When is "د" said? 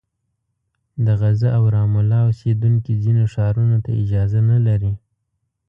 1.05-1.07